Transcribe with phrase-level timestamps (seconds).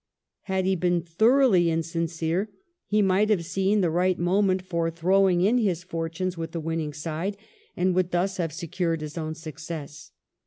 [0.45, 2.49] Had he been thoroughly insincere
[2.87, 6.91] he might have seen the right moment for throwing in his fortunes with the winning
[6.91, 7.37] side,
[7.77, 10.09] and would thus have secured his own success.